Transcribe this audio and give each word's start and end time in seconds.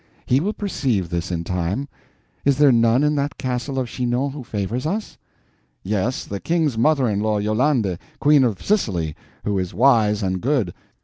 He 0.25 0.39
will 0.39 0.53
perceive 0.53 1.09
this 1.09 1.29
in 1.31 1.43
time. 1.43 1.87
Is 2.43 2.57
there 2.57 2.71
none 2.71 3.03
in 3.03 3.13
that 3.17 3.37
Castle 3.37 3.77
of 3.77 3.87
Chinon 3.87 4.31
who 4.31 4.43
favors 4.43 4.87
us?" 4.87 5.19
"Yes, 5.83 6.25
the 6.25 6.39
King's 6.39 6.75
mother 6.75 7.07
in 7.07 7.19
law, 7.19 7.37
Yolande, 7.37 7.97
Queen 8.19 8.43
of 8.43 8.63
Sicily, 8.65 9.15
who 9.43 9.59
is 9.59 9.75
wise 9.75 10.23
and 10.23 10.41
good. 10.41 10.73